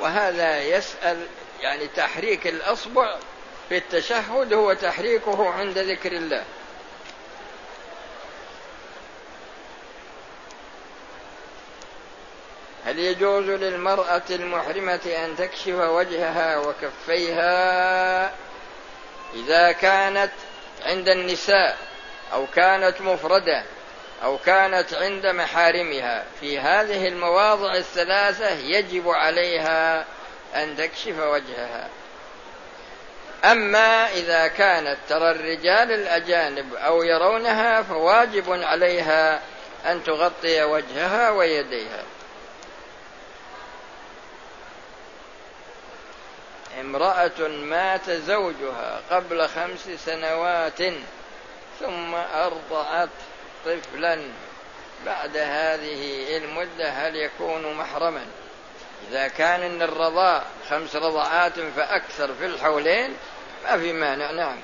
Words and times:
وهذا 0.00 0.58
يسأل 0.62 1.26
يعني 1.60 1.88
تحريك 1.88 2.46
الأصبع 2.46 3.16
في 3.68 3.76
التشهد 3.76 4.52
هو 4.52 4.72
تحريكه 4.72 5.50
عند 5.50 5.78
ذكر 5.78 6.12
الله. 6.12 6.44
هل 12.84 12.98
يجوز 12.98 13.44
للمرأة 13.44 14.22
المحرمة 14.30 15.24
أن 15.24 15.36
تكشف 15.36 15.74
وجهها 15.74 16.58
وكفيها 16.58 18.32
إذا 19.34 19.72
كانت 19.72 20.32
عند 20.82 21.08
النساء 21.08 21.76
أو 22.32 22.46
كانت 22.46 23.00
مفردة؟ 23.00 23.64
أو 24.22 24.38
كانت 24.38 24.94
عند 24.94 25.26
محارمها. 25.26 26.24
في 26.40 26.58
هذه 26.58 27.08
المواضع 27.08 27.74
الثلاثة 27.74 28.50
يجب 28.50 29.08
عليها 29.08 30.04
أن 30.54 30.76
تكشف 30.76 31.18
وجهها. 31.18 31.88
أما 33.44 34.12
إذا 34.12 34.48
كانت 34.48 34.96
ترى 35.08 35.30
الرجال 35.30 35.92
الأجانب 35.92 36.74
أو 36.74 37.02
يرونها 37.02 37.82
فواجب 37.82 38.52
عليها 38.52 39.40
أن 39.86 40.04
تغطي 40.04 40.62
وجهها 40.62 41.30
ويديها. 41.30 42.02
امرأة 46.80 47.48
مات 47.48 48.10
زوجها 48.10 49.00
قبل 49.10 49.48
خمس 49.48 49.88
سنوات 50.04 50.82
ثم 51.80 52.14
أرضعت 52.14 53.08
طفلا 53.64 54.22
بعد 55.06 55.36
هذه 55.36 56.36
المدة 56.36 56.90
هل 56.90 57.16
يكون 57.16 57.74
محرما؟ 57.74 58.26
إذا 59.10 59.28
كان 59.28 59.62
إن 59.62 59.82
الرضاع 59.82 60.44
خمس 60.70 60.96
رضعات 60.96 61.60
فأكثر 61.60 62.34
في 62.34 62.46
الحولين 62.46 63.16
ما 63.64 63.78
في 63.78 63.92
مانع 63.92 64.30
نعم. 64.30 64.56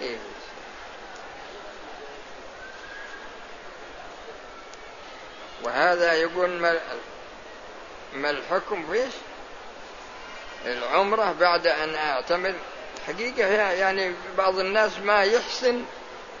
إيه. 0.00 0.16
وهذا 5.62 6.12
يقول 6.12 6.50
ما, 6.50 6.80
ما 8.14 8.30
الحكم 8.30 8.92
فيش؟ 8.92 9.12
العمرة 10.66 11.32
بعد 11.32 11.66
أن 11.66 11.94
أعتمر 11.94 12.54
حقيقة 13.06 13.46
يعني 13.72 14.12
بعض 14.38 14.58
الناس 14.58 14.98
ما 14.98 15.22
يحسن 15.22 15.84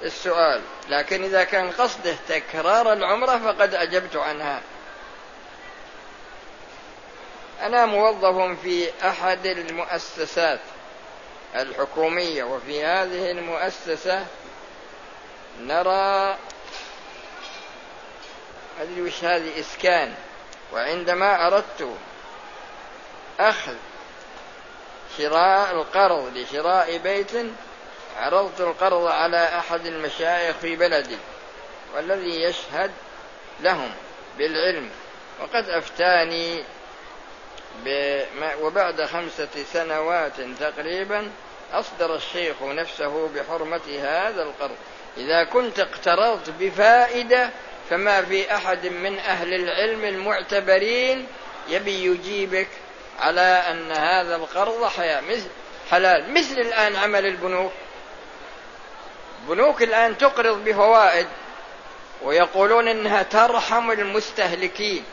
السؤال 0.02 0.60
لكن 0.88 1.24
إذا 1.24 1.44
كان 1.44 1.70
قصده 1.70 2.16
تكرار 2.28 2.92
العمرة 2.92 3.38
فقد 3.38 3.74
أجبت 3.74 4.16
عنها. 4.16 4.60
أنا 7.60 7.86
موظف 7.86 8.60
في 8.62 8.90
أحد 9.08 9.46
المؤسسات 9.46 10.60
الحكومية 11.54 12.44
وفي 12.44 12.84
هذه 12.84 13.30
المؤسسة 13.30 14.26
نرى 15.60 16.36
أدري 18.80 19.02
وش 19.02 19.24
هذه 19.24 19.60
إسكان. 19.60 20.14
وعندما 20.72 21.46
أردت 21.46 21.96
أخذ 23.40 23.74
شراء 25.18 25.72
القرض 25.72 26.36
لشراء 26.36 26.98
بيت 26.98 27.32
عرضت 28.18 28.60
القرض 28.60 29.06
على 29.06 29.58
أحد 29.58 29.86
المشايخ 29.86 30.56
في 30.56 30.76
بلدي 30.76 31.16
والذي 31.94 32.42
يشهد 32.42 32.90
لهم 33.60 33.90
بالعلم. 34.38 34.90
وقد 35.40 35.68
أفتاني 35.68 36.64
وبعد 38.60 39.04
خمسة 39.04 39.48
سنوات 39.72 40.32
تقريبا 40.60 41.30
أصدر 41.72 42.14
الشيخ 42.14 42.62
نفسه 42.62 43.28
بحرمة 43.28 43.98
هذا 44.02 44.42
القرض. 44.42 44.76
إذا 45.16 45.44
كنت 45.44 45.80
اقترضت 45.80 46.50
بفائدة 46.50 47.50
فما 47.90 48.22
في 48.22 48.54
أحد 48.54 48.86
من 48.86 49.18
أهل 49.18 49.54
العلم 49.54 50.04
المعتبرين 50.04 51.26
يبي 51.68 52.04
يجيبك 52.04 52.68
على 53.20 53.40
أن 53.40 53.92
هذا 53.92 54.36
القرض 54.36 54.88
حياة 54.88 55.22
حلال 55.90 56.34
مثل 56.34 56.60
الآن 56.60 56.96
عمل 56.96 57.26
البنوك. 57.26 57.72
البنوك 59.42 59.82
الآن 59.82 60.18
تقرض 60.18 60.64
بفوائد 60.64 61.26
ويقولون 62.22 62.88
إنها 62.88 63.22
ترحم 63.22 63.90
المستهلكين 63.90 65.04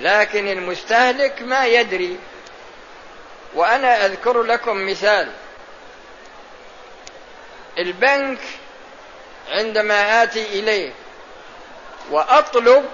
لكن 0.00 0.48
المستهلك 0.48 1.42
ما 1.42 1.66
يدري. 1.66 2.18
وأنا 3.54 4.06
أذكر 4.06 4.42
لكم 4.42 4.86
مثال. 4.86 5.32
البنك 7.78 8.40
عندما 9.48 10.22
آتي 10.22 10.44
إليه 10.44 10.92
وأطلب 12.10 12.84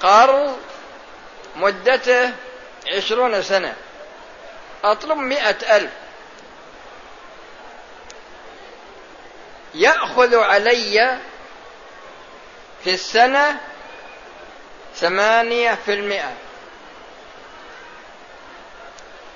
قرض 0.00 0.56
مدته 1.56 2.32
عشرون 2.86 3.42
سنة. 3.42 3.76
أطلب 4.84 5.18
مئة 5.18 5.76
ألف. 5.76 5.90
يأخذ 9.74 10.36
علي 10.36 11.18
في 12.84 12.94
السنة 12.94 13.60
ثمانية 14.94 15.78
في 15.84 15.92
المئة. 15.92 16.32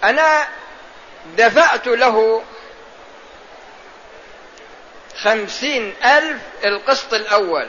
أنا 0.05 0.49
دفعت 1.37 1.87
له 1.87 2.45
خمسين 5.23 5.95
ألف 6.05 6.43
القسط 6.65 7.15
الأول. 7.15 7.69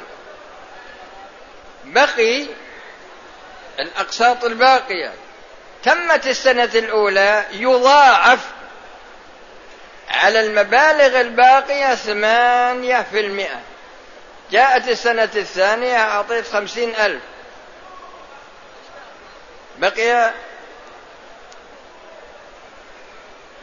بقي 1.84 2.46
الأقساط 3.80 4.44
الباقية. 4.44 5.14
تمت 5.84 6.28
السنة 6.28 6.70
الأولى 6.76 7.46
يضاعف 7.52 8.40
على 10.10 10.40
المبالغ 10.40 11.22
الباقية 11.22 11.96
ثمانية 11.96 13.06
في 13.12 13.20
المئة. 13.20 13.60
جاءت 14.52 14.88
السنة 14.88 15.30
الثانية 15.36 15.98
أعطيت 15.98 16.48
خمسين 16.48 16.96
ألف. 16.96 17.22
بقي 19.78 20.32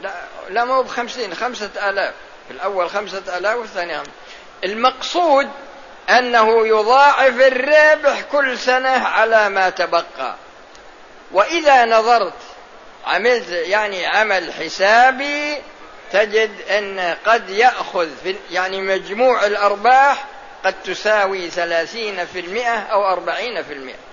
لا 0.02 0.12
لا 0.48 0.64
مو 0.64 0.82
بخمسين 0.82 1.34
خمسة 1.34 1.70
آلاف. 1.88 2.14
في 2.48 2.54
الأول 2.54 2.90
خمسة 2.90 3.38
آلاف 3.38 3.56
والثاني 3.56 4.02
المقصود 4.64 5.50
أنه 6.10 6.66
يضاعف 6.66 7.40
الربح 7.40 8.20
كل 8.20 8.58
سنة 8.58 9.06
على 9.06 9.48
ما 9.48 9.70
تبقى. 9.70 10.34
وإذا 11.32 11.84
نظرت 11.84 12.34
عملت 13.06 13.48
يعني 13.48 14.06
عمل 14.06 14.52
حسابي 14.52 15.62
تجد 16.12 16.60
أن 16.70 17.16
قد 17.26 17.50
يأخذ 17.50 18.08
في 18.22 18.36
يعني 18.50 18.80
مجموع 18.80 19.46
الأرباح 19.46 20.24
قد 20.64 20.82
تساوي 20.82 21.50
ثلاثين 21.50 22.26
في 22.26 22.40
المئة 22.40 22.78
أو 22.78 23.12
أربعين 23.12 23.62
في 23.62 23.72
المئة. 23.72 24.10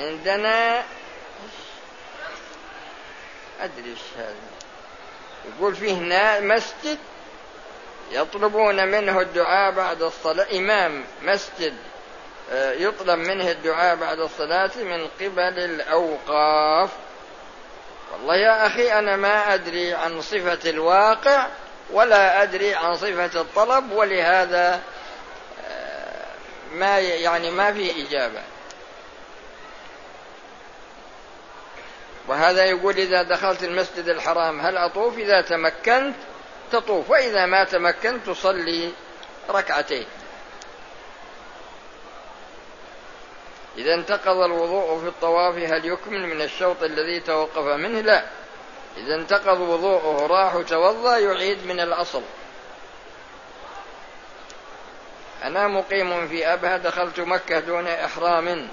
عندنا 0.00 0.84
أدري 3.60 3.96
هذا. 4.18 4.34
يقول 5.44 5.76
فيه 5.76 5.94
مسجد 6.40 6.98
يطلبون 8.10 8.88
منه 8.88 9.20
الدعاء 9.20 9.74
بعد 9.74 10.02
الصلاة. 10.02 10.46
إمام 10.56 11.04
مسجد 11.22 11.74
آه، 12.52 12.72
يطلب 12.72 13.18
منه 13.18 13.50
الدعاء 13.50 13.96
بعد 13.96 14.18
الصلاة 14.18 14.70
من 14.76 15.08
قبل 15.20 15.58
الأوقاف. 15.58 16.90
والله 18.12 18.36
يا 18.36 18.66
أخي 18.66 18.92
أنا 18.92 19.16
ما 19.16 19.54
أدري 19.54 19.94
عن 19.94 20.20
صفة 20.20 20.70
الواقع 20.70 21.46
ولا 21.90 22.42
أدري 22.42 22.74
عن 22.74 22.96
صفة 22.96 23.40
الطلب 23.40 23.92
ولهذا 23.92 24.80
آه، 25.68 26.26
ما 26.72 26.98
يعني 26.98 27.50
ما 27.50 27.72
في 27.72 28.06
إجابة. 28.06 28.42
وهذا 32.28 32.64
يقول 32.64 32.96
إذا 32.96 33.22
دخلت 33.22 33.64
المسجد 33.64 34.08
الحرام 34.08 34.60
هل 34.60 34.76
أطوف؟ 34.76 35.18
إذا 35.18 35.40
تمكنت 35.40 36.16
تطوف 36.72 37.10
وإذا 37.10 37.46
ما 37.46 37.64
تمكنت 37.64 38.26
تصلي 38.26 38.92
ركعتين. 39.50 40.06
إذا 43.78 43.94
انتقض 43.94 44.36
الوضوء 44.36 45.00
في 45.00 45.08
الطواف 45.08 45.54
هل 45.54 45.84
يكمل 45.84 46.26
من 46.26 46.42
الشوط 46.42 46.82
الذي 46.82 47.20
توقف 47.20 47.64
منه؟ 47.64 48.00
لا. 48.00 48.24
إذا 48.96 49.14
انتقض 49.14 49.60
وضوءه 49.60 50.26
راح 50.26 50.68
توضأ 50.68 51.18
يعيد 51.18 51.66
من 51.66 51.80
الأصل. 51.80 52.22
أنا 55.44 55.68
مقيم 55.68 56.28
في 56.28 56.46
أبها 56.52 56.76
دخلت 56.76 57.20
مكة 57.20 57.60
دون 57.60 57.86
إحرام. 57.86 58.68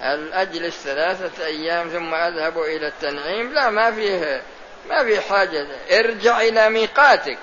هل 0.00 0.32
أجلس 0.32 0.76
ثلاثة 0.76 1.46
أيام 1.46 1.88
ثم 1.88 2.14
أذهب 2.14 2.58
إلى 2.58 2.88
التنعيم. 2.88 3.52
لا 3.52 3.70
ما 3.70 3.90
فيه 3.90 4.42
ما 4.88 5.04
في 5.04 5.20
حاجة. 5.20 5.66
ارجع 5.90 6.40
إلى 6.40 6.70
ميقاتك. 6.70 7.38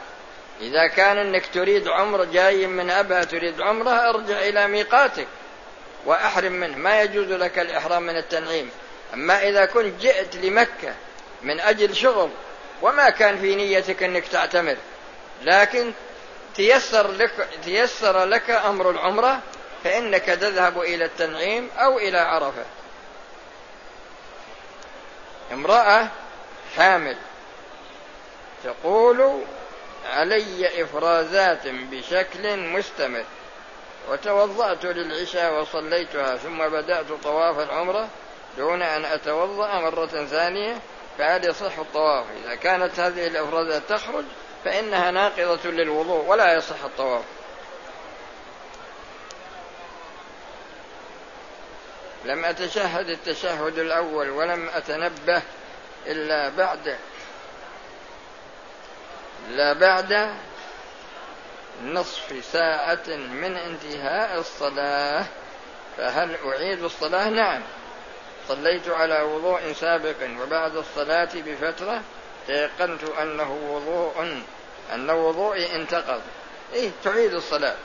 إذا 0.62 0.88
كان 0.88 1.18
أنك 1.18 1.46
تريد 1.54 1.88
عمر 1.88 2.24
جاي 2.24 2.68
من 2.68 2.90
أبها 2.90 3.24
تريد 3.24 3.62
عمره 3.62 4.10
ارجع 4.10 4.40
إلى 4.40 4.68
ميقاتك. 4.68 5.28
وأحرم 6.06 6.52
منه. 6.52 6.78
ما 6.78 7.02
يجوز 7.02 7.32
لك 7.32 7.60
الإحرام 7.60 8.04
من 8.04 8.18
التنعيم. 8.18 8.70
أما 9.14 9.44
إذا 9.50 9.66
كنت 9.66 10.02
جئت 10.02 10.36
لمكة 10.36 10.94
من 11.42 11.60
أجل 11.60 11.96
شغل 11.96 12.30
وما 12.82 13.10
كان 13.10 13.38
في 13.38 13.56
نيتك 13.56 14.04
أنك 14.04 14.28
تعتمر. 14.28 14.78
لكن 15.42 15.92
تيسر 16.56 17.12
لك 17.12 17.48
تيسر 17.64 18.26
لك 18.26 18.50
أمر 18.50 18.90
العمرة 18.90 19.40
فإنك 19.84 20.26
تذهب 20.26 20.82
إلى 20.82 21.06
التنعيم 21.06 21.70
أو 21.78 21.98
إلى 22.00 22.18
عرفة. 22.18 22.66
امرأة 25.54 26.08
حامل. 26.78 27.18
تقول 28.64 29.42
علي 30.06 30.84
إفرازات 30.84 31.68
بشكل 31.68 32.58
مستمر 32.58 33.26
وتوضأت 34.10 34.86
للعشاء 34.86 35.62
وصليتها 35.62 36.38
ثم 36.38 36.68
بدأت 36.68 37.06
طواف 37.24 37.60
العمرة 37.60 38.08
دون 38.58 38.82
أن 38.82 39.06
أتوضأ 39.06 39.80
مرة 39.80 40.26
ثانية 40.26 40.78
فهل 41.18 41.46
يصح 41.46 41.80
الطواف. 41.80 42.26
إذا 42.46 42.56
كانت 42.56 43.00
هذه 43.00 43.28
الإفرازات 43.28 43.82
تخرج 43.90 44.24
فإنها 44.66 45.12
ناقضة 45.12 45.70
للوضوء 45.70 46.26
ولا 46.26 46.54
يصح 46.54 46.84
الطواف. 46.84 47.24
لم 52.26 52.46
أتشهد 52.46 53.10
التشهد 53.10 53.78
الأول 53.78 54.30
ولم 54.30 54.70
أتنبه 54.74 55.42
إلا 56.08 56.50
بعد 56.50 56.98
إلا 59.50 59.74
بعد 59.74 60.36
نصف 61.84 62.46
ساعة 62.52 63.08
من 63.08 63.58
انتهاء 63.58 64.40
الصلاة 64.40 65.26
فهل 65.98 66.36
أعيد 66.46 66.84
الصلاة؟ 66.84 67.30
نعم. 67.30 67.62
صليت 68.48 68.90
على 68.90 69.22
وضوء 69.22 69.74
سابق 69.74 70.16
وبعد 70.42 70.76
الصلاة 70.76 71.30
بفترة 71.36 72.02
تيقنت 72.48 73.04
أنه 73.04 73.54
وضوء 73.70 74.42
أن 74.94 75.10
وضوئي 75.10 75.76
انتقض. 75.76 76.22
إيه 76.74 76.92
تعيد 77.04 77.34
الصلاة. 77.34 77.76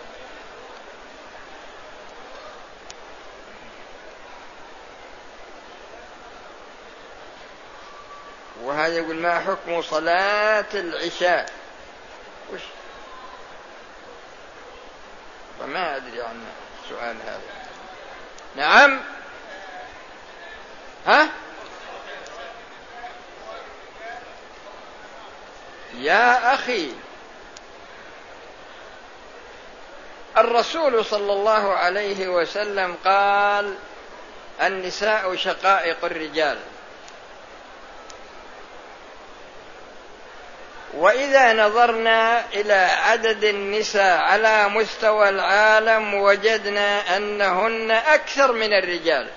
وهذا 8.69 8.97
يقول 8.97 9.17
ما 9.17 9.41
حكم 9.41 9.83
صلاة 9.83 10.65
العشاء؟ 10.75 11.53
وش؟ 12.53 12.61
فما 15.61 15.97
أدري 15.97 16.23
عن 16.23 16.45
السؤال 16.85 17.17
هذا. 17.27 17.41
نعم؟ 18.57 19.01
ها؟ 21.07 21.29
يا 25.95 26.55
أخي 26.55 26.93
الرسول 30.39 31.05
صلى 31.05 31.33
الله 31.33 31.75
عليه 31.75 32.29
وسلم 32.29 32.97
قال 33.05 33.75
النساء 34.61 35.37
شقائق 35.37 36.05
الرجال. 36.05 36.59
وإذا 40.99 41.53
نظرنا 41.53 42.45
إلى 42.55 42.89
عدد 43.03 43.45
النساء 43.45 44.21
على 44.21 44.69
مستوى 44.69 45.29
العالم 45.29 46.15
وجدنا 46.15 47.17
أنهن 47.17 47.91
أكثر 47.91 48.53
من 48.53 48.73
الرجال. 48.73 49.29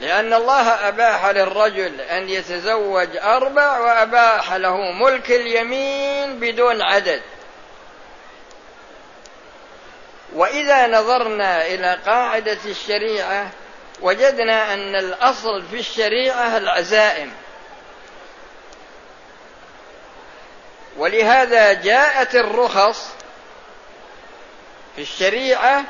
لأن 0.00 0.32
الله 0.32 0.88
أباح 0.88 1.26
للرجل 1.26 2.00
أن 2.00 2.28
يتزوج 2.28 3.08
أربع 3.16 3.78
وأباح 3.78 4.52
له 4.52 4.76
ملك 4.92 5.30
اليمين 5.30 6.40
بدون 6.40 6.82
عدد. 6.82 7.22
وإذا 10.34 10.86
نظرنا 10.86 11.66
إلى 11.66 11.98
قاعدة 12.06 12.58
الشريعة 12.64 13.50
وجدنا 14.00 14.74
أن 14.74 14.96
الأصل 14.96 15.62
في 15.70 15.78
الشريعة 15.78 16.56
العزائم. 16.56 17.32
ولهذا 21.04 21.72
جاءت 21.72 22.34
الرخص 22.34 23.10
في 24.96 25.02
الشريعة 25.02 25.84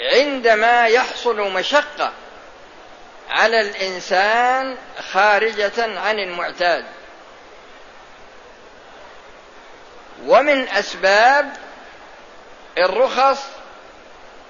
عندما 0.00 0.86
يحصل 0.86 1.36
مشقة 1.52 2.12
على 3.30 3.60
الإنسان 3.60 4.76
خارجة 5.12 6.00
عن 6.00 6.18
المعتاد. 6.18 6.84
ومن 10.26 10.68
أسباب 10.68 11.56
الرخص 12.78 13.42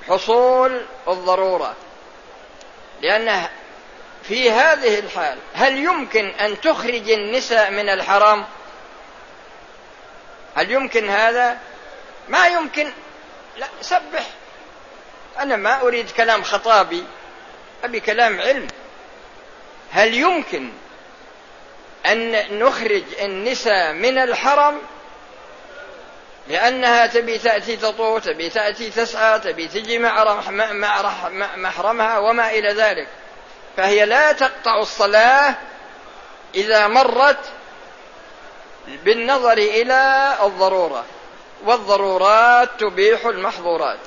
حصول 0.09 0.87
الضرورة 1.09 1.75
لأنه 3.03 3.49
في 4.23 4.51
هذه 4.51 4.99
الحال 4.99 5.39
هل 5.55 5.79
يمكن 5.79 6.29
أن 6.29 6.61
تخرج 6.61 7.11
النساء 7.11 7.71
من 7.71 7.89
الحرام؟ 7.89 8.45
هل 10.55 10.71
يمكن 10.71 11.09
هذا؟ 11.09 11.59
ما 12.29 12.47
يمكن. 12.47 12.93
لا 13.57 13.67
سبح. 13.81 14.27
أنا 15.39 15.57
ما 15.57 15.81
أريد 15.81 16.11
كلام 16.11 16.43
خطابي 16.43 17.05
أبي 17.85 18.01
كلام 18.01 18.41
علم. 18.41 18.67
هل 19.93 20.15
يمكن 20.15 20.73
أن 22.07 22.59
نخرج 22.59 23.05
النساء 23.21 23.93
من 23.93 24.19
الحرم؟ 24.19 24.81
لأنها 26.49 27.07
تبي 27.07 27.39
تأتي 27.39 27.77
تطوف 27.77 28.25
تبي 28.25 28.49
تأتي 28.49 28.91
تسعى 28.91 29.39
تبي 29.41 29.69
تجي 29.69 29.99
مع 29.99 30.41
محرمها 31.57 32.19
وما 32.19 32.51
إلى 32.51 32.73
ذلك. 32.73 33.09
فهي 33.77 34.07
لا 34.07 34.33
تقطع 34.33 34.81
الصلاة 34.81 35.55
إذا 36.55 36.87
مرت 36.87 37.39
بالنظر 38.87 39.59
إلى 39.59 40.35
الضرورة 40.43 41.05
والضرورات 41.65 42.69
تبيح 42.81 43.27
المحظورات. 43.27 43.99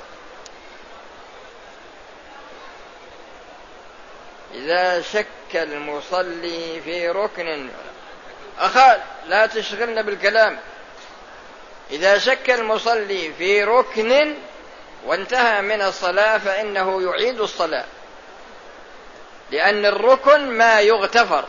إذا 4.54 5.02
شك 5.02 5.26
المصلي 5.54 6.80
في 6.80 7.08
ركن 7.08 7.68
أخا 8.58 9.02
لا 9.26 9.46
تشغلنا 9.46 10.02
بالكلام. 10.02 10.58
إذا 11.90 12.18
شك 12.18 12.50
المصلي 12.50 13.32
في 13.32 13.64
ركن 13.64 14.34
وانتهى 15.06 15.62
من 15.62 15.82
الصلاة 15.82 16.38
فإنه 16.38 17.02
يعيد 17.02 17.40
الصلاة. 17.40 17.84
لأن 19.50 19.86
الركن 19.86 20.50
ما 20.50 20.80
يغتفر 20.80 21.44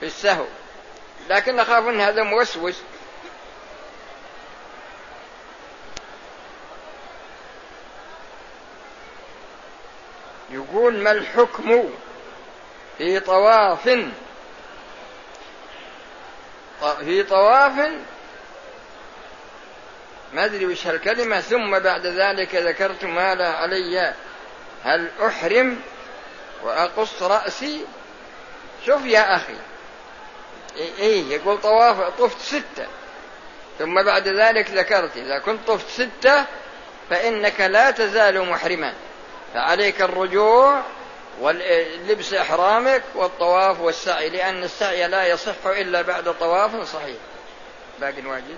في 0.00 0.06
السهو. 0.06 0.44
لكن 1.28 1.58
أخاف 1.58 1.88
أن 1.88 2.00
هذا 2.00 2.22
موسوس. 2.22 2.82
يقول 10.50 10.98
ما 10.98 11.12
الحكم 11.12 11.90
في 12.98 13.20
طواف؟ 13.20 13.88
في 17.00 17.22
طواف؟ 17.22 17.90
ما 20.32 20.44
أدري 20.44 20.66
وش 20.66 20.86
هالكلمة. 20.86 21.40
ثم 21.40 21.78
بعد 21.78 22.06
ذلك 22.06 22.54
ذكرت 22.54 23.04
ما 23.04 23.34
لا 23.34 23.48
علي. 23.48 24.14
هل 24.84 25.10
أحرم 25.26 25.80
وأقص 26.62 27.22
رأسي؟ 27.22 27.86
شوف 28.86 29.04
يا 29.06 29.36
أخي. 29.36 29.56
إيه 30.98 31.24
يقول 31.30 31.60
طواف 31.60 32.00
طفت 32.18 32.40
ستة. 32.40 32.86
ثم 33.78 34.02
بعد 34.02 34.28
ذلك 34.28 34.70
ذكرت 34.70 35.16
إذا 35.16 35.38
كنت 35.38 35.66
طفت 35.66 35.88
ستة 35.88 36.44
فإنك 37.10 37.60
لا 37.60 37.90
تزال 37.90 38.48
محرما. 38.48 38.94
فعليك 39.54 40.02
الرجوع 40.02 40.82
ولبس 41.40 42.34
إحرامك 42.34 43.02
والطواف 43.14 43.80
والسعي 43.80 44.28
لأن 44.28 44.62
السعي 44.62 45.08
لا 45.08 45.26
يصح 45.26 45.66
إلا 45.66 46.02
بعد 46.02 46.34
طواف 46.38 46.92
صحيح. 46.92 47.16
باقي 48.00 48.26
واجب؟ 48.26 48.56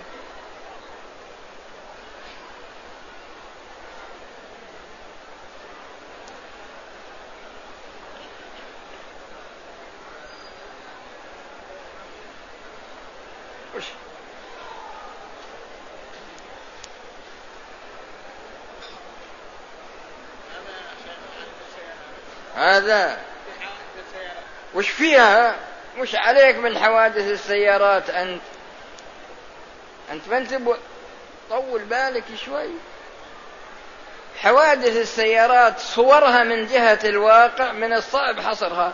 هذا؟ 22.69 23.19
وش 24.75 24.89
فيها؟ 24.89 25.55
وش 25.99 26.15
عليك 26.15 26.57
من 26.57 26.79
حوادث 26.79 27.31
السيارات 27.31 28.11
أنت. 28.11 28.41
أنت 30.13 30.29
ما 30.29 30.39
أنت 30.39 30.61
طول 31.51 31.83
بالك 31.85 32.25
شوي. 32.47 32.71
حوادث 34.41 34.97
السيارات 34.97 35.79
صورها 35.79 36.45
من 36.45 36.67
جهة 36.67 36.99
الواقع 37.05 37.73
من 37.73 37.93
الصعب 37.93 38.41
حصرها. 38.41 38.93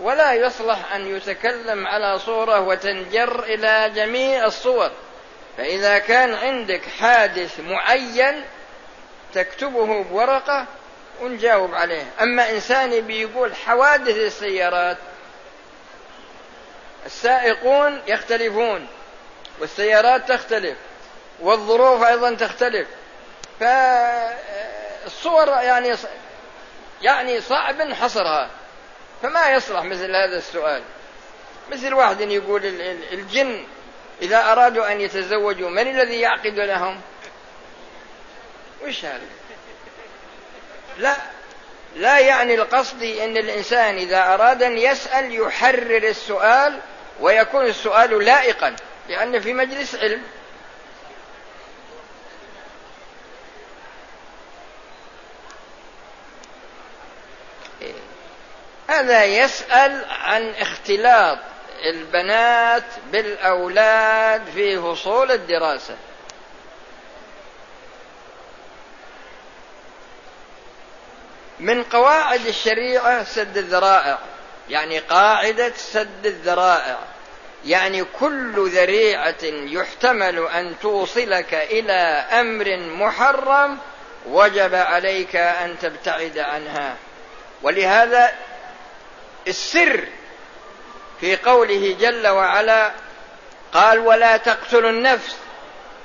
ولا 0.00 0.32
يصلح 0.32 0.92
أن 0.92 1.16
يتكلم 1.16 1.86
على 1.86 2.18
صورة 2.18 2.60
وتنجر 2.60 3.42
إلى 3.42 3.90
جميع 3.94 4.44
الصور. 4.44 4.90
فإذا 5.56 5.98
كان 5.98 6.34
عندك 6.34 6.82
حادث 7.00 7.60
معين 7.60 8.44
تكتبه 9.34 10.02
بورقة 10.02 10.66
ونجاوب 11.20 11.74
عليه. 11.74 12.06
أما 12.20 12.50
إنسان 12.50 13.00
بيقول 13.00 13.56
حوادث 13.56 14.16
السيارات 14.16 14.96
السائقون 17.06 18.02
يختلفون 18.06 18.86
والسيارات 19.60 20.28
تختلف 20.28 20.76
والظروف 21.40 22.02
أيضا 22.02 22.34
تختلف. 22.34 22.88
فالصور 23.60 25.48
يعني 25.48 25.96
يعني 27.02 27.40
صعب 27.40 27.92
حصرها. 27.92 28.50
فما 29.22 29.50
يصلح 29.50 29.82
مثل 29.84 30.16
هذا 30.16 30.38
السؤال. 30.38 30.82
مثل 31.72 31.94
واحد 31.94 32.20
يقول 32.20 32.64
الجن 33.12 33.64
إذا 34.22 34.52
أرادوا 34.52 34.92
أن 34.92 35.00
يتزوجوا 35.00 35.70
من 35.70 35.88
الذي 35.88 36.20
يعقد 36.20 36.54
لهم؟ 36.54 37.00
وش 38.84 39.04
هذا؟ 39.04 39.39
لا. 41.00 41.16
لا 41.96 42.18
يعني 42.18 42.54
القصد 42.54 43.02
أن 43.02 43.36
الإنسان 43.36 43.96
إذا 43.96 44.34
أراد 44.34 44.62
أن 44.62 44.78
يسأل 44.78 45.34
يحرر 45.34 46.08
السؤال 46.08 46.80
ويكون 47.20 47.66
السؤال 47.66 48.24
لائقا 48.24 48.76
لأن 49.08 49.40
في 49.40 49.52
مجلس 49.52 49.94
علم. 49.94 50.22
هذا 58.88 59.24
يسأل 59.24 60.04
عن 60.10 60.50
اختلاط 60.50 61.38
البنات 61.84 62.84
بالأولاد 63.12 64.42
في 64.54 64.78
فصول 64.78 65.30
الدراسة. 65.30 65.96
من 71.60 71.82
قواعد 71.82 72.46
الشريعة 72.46 73.24
سد 73.24 73.56
الذرائع 73.56 74.18
يعني 74.68 74.98
قاعدة 74.98 75.72
سد 75.76 76.26
الذرائع. 76.26 76.98
يعني 77.64 78.04
كل 78.04 78.70
ذريعة 78.70 79.42
يحتمل 79.44 80.38
أن 80.38 80.74
توصلك 80.82 81.54
إلى 81.54 82.24
أمر 82.40 82.76
محرم 82.76 83.78
وجب 84.26 84.74
عليك 84.74 85.36
أن 85.36 85.78
تبتعد 85.78 86.38
عنها. 86.38 86.96
ولهذا 87.62 88.32
السر 89.48 90.04
في 91.20 91.36
قوله 91.36 91.96
جل 92.00 92.28
وعلا 92.28 92.92
قال 93.72 93.98
ولا 93.98 94.36
تقتلوا 94.36 94.90
النفس 94.90 95.36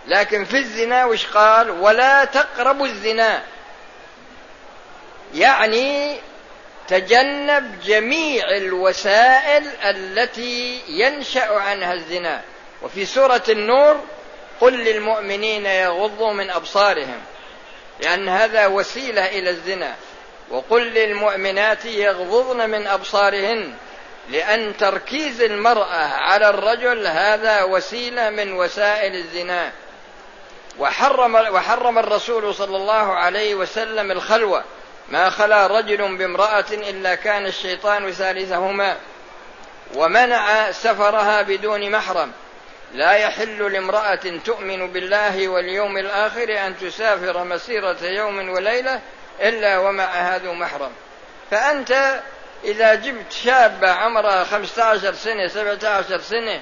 لكن 0.08 0.46
في 0.46 0.58
الزنا 0.58 1.06
وش 1.06 1.26
قال؟ 1.26 1.70
ولا 1.70 2.26
تقربوا 2.26 2.86
الزنا 2.86 3.44
يعني 5.34 6.18
تجنب 6.88 7.80
جميع 7.86 8.50
الوسائل 8.58 9.64
التي 9.84 10.82
ينشأ 10.88 11.54
عنها 11.54 11.94
الزنا. 11.94 12.42
وفي 12.82 13.06
سورة 13.06 13.44
النور 13.50 14.00
قل 14.62 14.74
للمؤمنين 14.74 15.66
يغضوا 15.66 16.34
من 16.34 16.50
أبصارهم 16.50 17.22
لأن 18.00 18.30
هذا 18.30 18.68
وسيلة 18.68 19.26
إلى 19.26 19.50
الزنا. 19.50 19.96
وقل 20.50 20.82
للمؤمنات 20.82 21.86
يغضضن 21.86 22.70
من 22.70 22.88
أبصارهن 22.88 23.74
لأن 24.30 24.78
تركيز 24.78 25.42
المرأة 25.42 26.08
على 26.14 26.50
الرجل 26.50 27.08
هذا 27.08 27.64
وسيلة 27.64 28.30
من 28.30 28.54
وسائل 28.54 29.16
الزنا. 29.16 29.72
وحرم 30.80 31.36
وحرم 31.36 31.98
الرسول 31.98 32.56
صلى 32.56 32.78
الله 32.78 33.14
عليه 33.14 33.56
وسلم 33.56 34.12
الخلوة. 34.12 34.64
ما 35.10 35.30
خلا 35.30 35.68
رجل 35.68 36.18
بامرأة 36.18 36.66
إلا 36.72 37.16
كان 37.16 37.46
الشيطان 37.46 38.12
ثالثهما 38.12 38.98
ومنع 39.96 40.72
سفرها 40.72 41.42
بدون 41.42 41.92
محرم. 41.92 42.32
لا 42.94 43.14
يحل 43.14 43.74
لامرأة 43.74 44.40
تؤمن 44.46 44.92
بالله 44.92 45.48
واليوم 45.48 45.98
الآخر 45.98 46.66
أن 46.68 46.78
تسافر 46.78 47.44
مسيرة 47.44 47.98
يوم 48.04 48.50
وليلة 48.50 49.02
إلا 49.42 49.78
ومعها 49.78 50.38
ذو 50.38 50.54
محرم. 50.54 50.92
فأنت 51.52 52.22
إذا 52.64 52.96
جبت 52.96 53.32
شابة 53.32 53.92
عمرها 53.92 54.44
خمسة 54.44 54.84
عشر 54.84 55.14
سنة 55.14 55.48
سبعة 55.48 55.92
عشر 55.92 56.22
سنة 56.22 56.62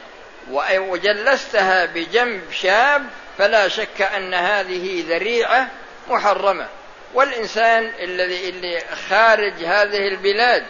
وجلستها 0.77 1.85
بجنب 1.85 2.51
شاب 2.51 3.05
فلا 3.38 3.67
شك 3.67 4.01
أن 4.01 4.33
هذه 4.33 5.03
ذريعة 5.07 5.67
محرمة. 6.09 6.67
والإنسان 7.13 7.91
الذي 8.00 8.50
اللي 8.50 8.84
خارج 9.10 9.53
هذه 9.53 10.08
البلاد 10.08 10.65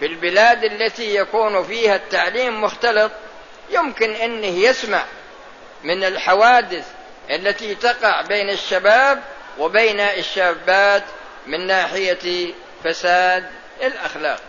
في 0.00 0.06
البلاد 0.06 0.64
التي 0.64 1.14
يكون 1.14 1.64
فيها 1.64 1.96
التعليم 1.96 2.62
مختلط 2.62 3.12
يمكن 3.70 4.10
أنه 4.10 4.46
يسمع 4.46 5.04
من 5.84 6.04
الحوادث 6.04 6.86
التي 7.30 7.74
تقع 7.74 8.20
بين 8.20 8.50
الشباب 8.50 9.22
وبين 9.58 10.00
الشابات 10.00 11.04
من 11.46 11.66
ناحية 11.66 12.54
فساد 12.84 13.50
الأخلاق. 13.82 14.40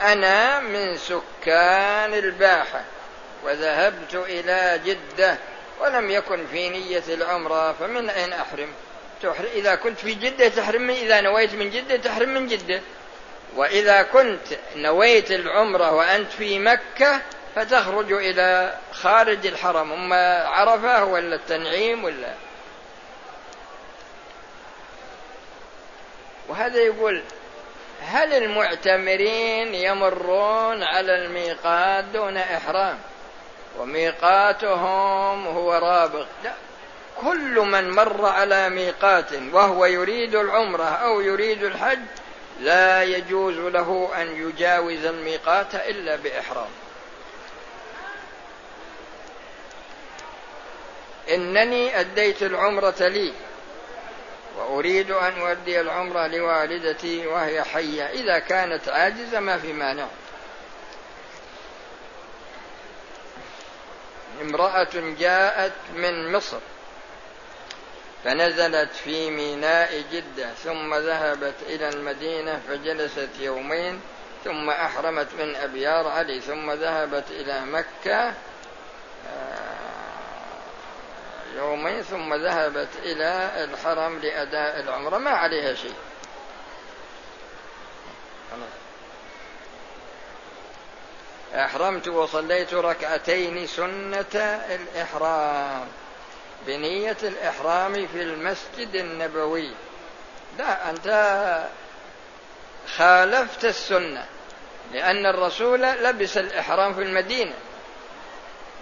أنا 0.00 0.60
من 0.60 0.96
سكان 0.96 2.14
الباحة. 2.14 2.84
وذهبت 3.44 4.14
إلى 4.14 4.80
جدة 4.84 5.36
ولم 5.80 6.10
يكن 6.10 6.46
في 6.46 6.70
نية 6.70 7.02
العمرة 7.08 7.72
فمن 7.72 8.10
أين 8.10 8.32
أحرم؟ 8.32 8.68
إذا 9.54 9.74
كنت 9.74 9.98
في 9.98 10.14
جدة 10.14 10.48
تحرم 10.48 10.90
إذا 10.90 11.20
نويت 11.20 11.54
من 11.54 11.70
جدة 11.70 11.96
تحرم 11.96 12.28
من 12.28 12.46
جدة. 12.46 12.80
وإذا 13.56 14.02
كنت 14.02 14.46
نويت 14.76 15.30
العمرة 15.30 15.92
وأنت 15.92 16.32
في 16.32 16.58
مكة 16.58 17.20
فتخرج 17.54 18.12
إلى 18.12 18.78
خارج 18.92 19.46
الحرم. 19.46 19.92
أما 19.92 20.44
عرفة 20.44 21.04
ولا 21.04 21.34
التنعيم 21.34 22.04
ولا؟ 22.04 22.34
وهذا 26.48 26.80
يقول 26.80 27.22
هل 28.00 28.32
المعتمرين 28.32 29.74
يمرون 29.74 30.82
على 30.82 31.14
الميقات 31.14 32.04
دون 32.04 32.36
إحرام؟ 32.36 32.98
وميقاتهم 33.78 35.46
هو 35.46 35.72
رابغ 35.72 36.26
لا 36.44 36.52
كل 37.20 37.60
من 37.60 37.90
مر 37.90 38.26
على 38.26 38.68
ميقات 38.68 39.32
وهو 39.52 39.84
يريد 39.84 40.34
العمرة 40.34 40.84
أو 40.84 41.20
يريد 41.20 41.64
الحج 41.64 41.98
لا 42.60 43.02
يجوز 43.02 43.54
له 43.54 44.10
أن 44.22 44.26
يجاوز 44.36 45.04
الميقات 45.04 45.74
إلا 45.74 46.16
بإحرام. 46.16 46.68
إنني 51.28 52.00
أديت 52.00 52.42
العمرة 52.42 52.94
لي 53.00 53.32
وأريد 54.56 55.10
أن 55.10 55.40
أؤدي 55.40 55.80
العمرة 55.80 56.26
لوالدتي 56.26 57.26
وهي 57.26 57.62
حية. 57.62 58.04
إذا 58.04 58.38
كانت 58.38 58.88
عاجزة 58.88 59.40
ما 59.40 59.58
في 59.58 59.72
مانع. 59.72 60.06
امرأة 64.44 65.14
جاءت 65.18 65.72
من 65.94 66.32
مصر 66.32 66.58
فنزلت 68.24 68.92
في 68.92 69.30
ميناء 69.30 70.04
جدة 70.12 70.54
ثم 70.54 70.94
ذهبت 70.94 71.54
إلى 71.66 71.88
المدينة 71.88 72.60
فجلست 72.68 73.28
يومين 73.40 74.00
ثم 74.44 74.70
أحرمت 74.70 75.34
من 75.38 75.56
أبيار 75.56 76.08
علي 76.08 76.40
ثم 76.40 76.70
ذهبت 76.70 77.24
إلى 77.30 77.60
مكة 77.60 78.34
آه، 79.28 79.74
يومين 81.56 82.02
ثم 82.02 82.34
ذهبت 82.34 82.88
إلى 83.02 83.50
الحرم 83.64 84.18
لأداء 84.18 84.80
العمرة. 84.80 85.18
ما 85.18 85.30
عليها 85.30 85.74
شيء. 85.74 85.94
أحرمت 91.54 92.08
وصليت 92.08 92.74
ركعتين 92.74 93.66
سنة 93.66 94.60
الإحرام 94.70 95.86
بنية 96.66 97.16
الإحرام 97.22 98.06
في 98.06 98.22
المسجد 98.22 98.94
النبوي. 98.94 99.70
لا 100.58 100.90
أنت 100.90 101.08
خالفت 102.96 103.64
السنة 103.64 104.26
لأن 104.92 105.26
الرسول 105.26 105.82
لبس 105.82 106.36
الإحرام 106.38 106.94
في 106.94 107.02
المدينة. 107.02 107.54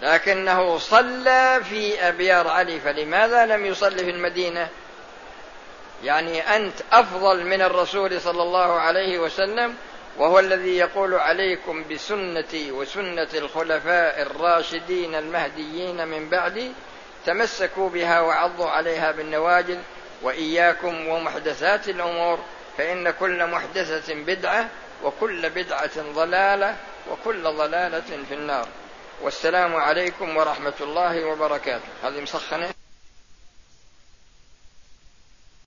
لكنه 0.02 0.78
صلى 0.78 1.60
في 1.70 2.08
أبيار 2.08 2.48
علي 2.48 2.80
فلماذا 2.80 3.46
لم 3.46 3.66
يصلي 3.66 3.98
في 4.04 4.10
المدينة؟ 4.10 4.68
يعني 6.04 6.56
أنت 6.56 6.74
أفضل 6.92 7.44
من 7.44 7.62
الرسول 7.62 8.20
صلى 8.20 8.42
الله 8.42 8.80
عليه 8.80 9.18
وسلم 9.18 9.76
وهو 10.18 10.38
الذي 10.38 10.76
يقول 10.76 11.14
عليكم 11.14 11.84
بسنتي 11.90 12.72
وسنة 12.72 13.28
الخلفاء 13.34 14.22
الراشدين 14.22 15.14
المهديين 15.14 16.08
من 16.08 16.28
بعدي 16.28 16.72
تمسكوا 17.26 17.88
بها 17.88 18.20
وعضوا 18.20 18.68
عليها 18.68 19.12
بالنواجذ 19.12 19.78
وإياكم 20.22 21.08
ومحدثات 21.08 21.88
الأمور 21.88 22.38
فإن 22.78 23.10
كل 23.10 23.46
محدثة 23.46 24.14
بدعة 24.14 24.68
وكل 25.04 25.50
بدعة 25.50 26.12
ضلالة 26.14 26.76
وكل 27.10 27.42
ضلالة 27.42 28.24
في 28.28 28.34
النار. 28.34 28.68
والسلام 29.22 29.76
عليكم 29.76 30.36
ورحمة 30.36 30.74
الله 30.80 31.24
وبركاته. 31.24 31.88
هذه 32.04 32.20
مسخنة. 32.20 32.81